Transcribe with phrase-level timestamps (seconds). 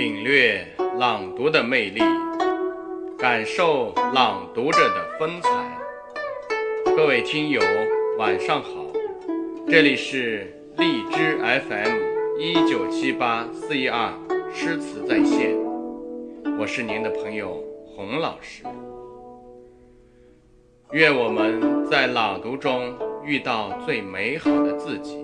[0.00, 0.66] 领略
[0.98, 2.00] 朗读的魅力，
[3.18, 5.50] 感受朗读者的风采。
[6.96, 7.60] 各位听友，
[8.16, 8.86] 晚上好，
[9.68, 11.36] 这里是荔枝
[11.68, 11.98] FM
[12.38, 14.10] 一九七八四一二
[14.54, 15.54] 诗词在线，
[16.58, 18.64] 我是您的朋友洪老师。
[20.92, 25.18] 愿我们在朗读中遇到最美好的自己，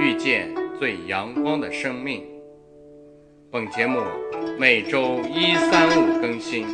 [0.00, 2.35] 遇见最阳光的生命。
[3.48, 4.00] 本节目
[4.58, 6.66] 每周一、三、五更新。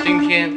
[0.00, 0.52] 今天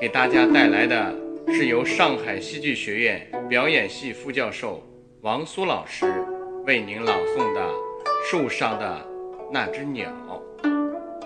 [0.00, 1.14] 给大家带来的
[1.48, 4.82] 是由上海戏剧学院表演系副教授
[5.22, 6.24] 王苏老师
[6.64, 7.60] 为您朗诵的
[8.30, 9.06] 《树上的
[9.52, 10.08] 那只鸟》，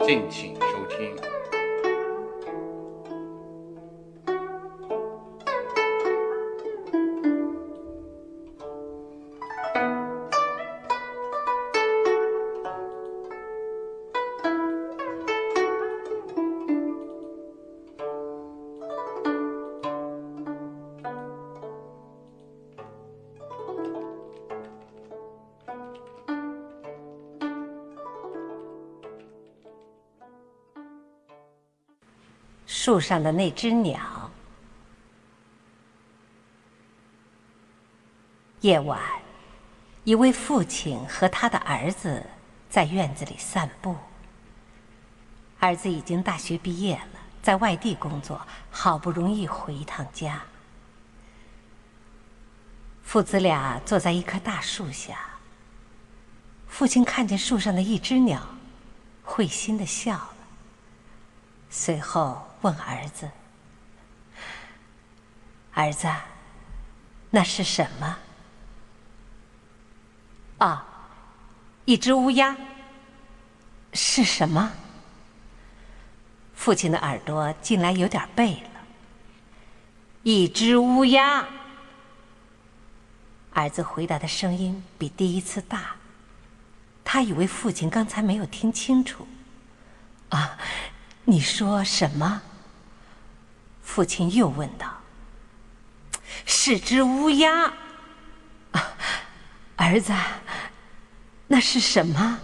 [0.07, 1.34] 敬请收听。
[32.77, 34.29] 树上的那只鸟。
[38.63, 39.01] 夜晚，
[40.03, 42.27] 一位父亲和他的儿子
[42.69, 43.95] 在院子里散步。
[45.61, 50.43] 儿子已经大学毕业了，在外地工作，好不容易回一趟家。
[53.05, 55.17] 父子俩坐在一棵大树下。
[56.67, 58.43] 父亲看见树上的一只鸟，
[59.23, 60.34] 会心的笑了。
[61.75, 62.41] 随后。
[62.63, 63.30] 问儿子
[65.75, 66.09] ：“儿子，
[67.28, 68.17] 那是什么？”
[70.57, 70.87] 啊，
[71.84, 72.57] 一只乌鸦。
[73.93, 74.73] 是什么？
[76.55, 78.71] 父亲的耳朵竟然有点背了。
[80.23, 81.47] 一只乌鸦。
[83.53, 85.97] 儿子回答的声音比第一次大。
[87.05, 89.29] 他以为父亲刚才没有听清楚。
[90.31, 90.59] 啊，
[91.25, 92.43] 你说什么？
[93.83, 94.87] 父亲又问道
[96.47, 97.73] ：“是只乌鸦，
[98.73, 98.97] 啊
[99.77, 100.13] 儿子，
[101.47, 102.41] 那是什么？”“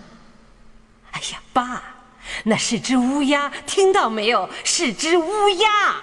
[1.13, 1.83] 哎呀，爸，
[2.45, 4.49] 那是只乌鸦，听到没有？
[4.65, 5.97] 是只乌鸦。”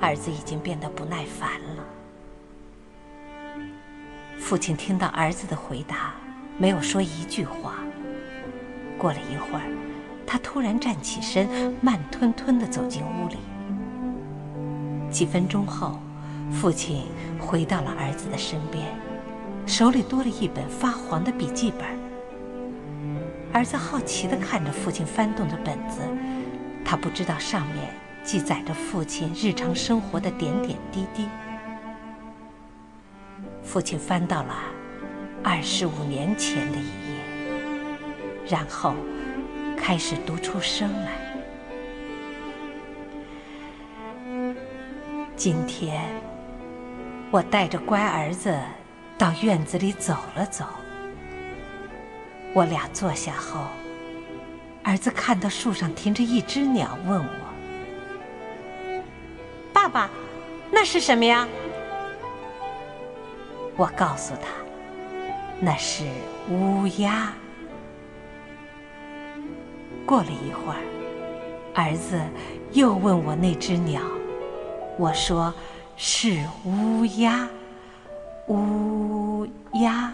[0.00, 1.84] 儿子已经变得不耐烦了。
[4.48, 6.14] 父亲听到儿子的回答，
[6.56, 7.74] 没有说一句话。
[8.96, 9.70] 过了一会儿，
[10.26, 13.36] 他突然站起身，慢吞吞地走进屋里。
[15.10, 16.00] 几分钟后，
[16.50, 17.08] 父亲
[17.38, 18.86] 回到了儿子的身边，
[19.66, 21.86] 手里多了一本发黄的笔记本。
[23.52, 26.00] 儿子好奇地看着父亲翻动的本子，
[26.86, 27.92] 他不知道上面
[28.24, 31.28] 记载着父亲日常生活的点点滴滴。
[33.68, 34.54] 父亲翻到了
[35.44, 37.20] 二十五年前的一页，
[38.48, 38.94] 然后
[39.76, 41.12] 开始读出声来。
[45.36, 46.02] 今天，
[47.30, 48.58] 我带着乖儿子
[49.18, 50.64] 到院子里走了走。
[52.54, 53.66] 我俩坐下后，
[54.82, 59.04] 儿子看到树上停着一只鸟，问我
[59.74, 60.08] ：“爸爸，
[60.70, 61.46] 那是什么呀？”
[63.78, 64.48] 我告诉他，
[65.60, 66.04] 那是
[66.50, 67.32] 乌鸦。
[70.04, 70.82] 过了一会儿，
[71.76, 72.20] 儿子
[72.72, 74.02] 又问我那只鸟，
[74.98, 75.54] 我说
[75.96, 77.48] 是乌鸦，
[78.48, 80.12] 乌鸦。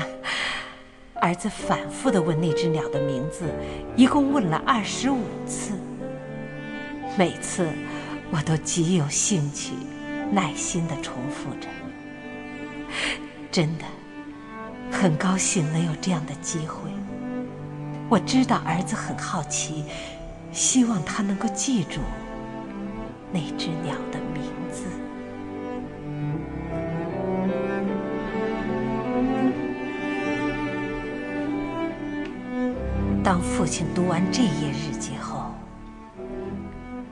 [1.20, 3.44] 儿子反复的问那只鸟的名字，
[3.94, 5.74] 一共问了二十五次。
[7.18, 7.68] 每次
[8.30, 9.74] 我都极有兴趣。
[10.32, 11.68] 耐心的重复着，
[13.50, 13.84] 真的
[14.90, 16.90] 很高兴能有这样的机会。
[18.08, 19.84] 我知道儿子很好奇，
[20.52, 22.00] 希望他能够记住
[23.32, 24.84] 那只鸟的名字。
[33.22, 35.54] 当父亲读完这页日记后，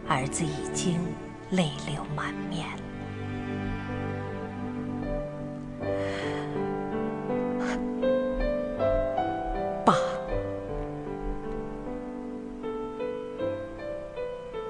[0.06, 0.99] 儿子已经
[1.50, 2.82] 泪流满面了。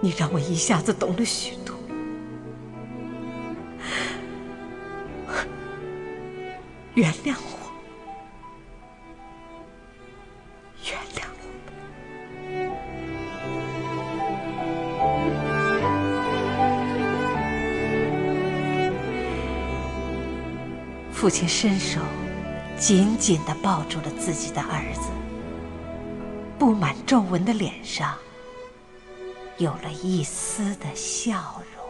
[0.05, 1.77] 你让我一下子懂了许多。
[6.95, 7.73] 原谅我，
[10.85, 11.43] 原谅我。
[21.13, 22.01] 父亲伸手
[22.77, 25.09] 紧紧地抱住了自己的儿子，
[26.59, 28.19] 布满皱纹的脸上
[29.59, 31.82] 有了一丝的笑容。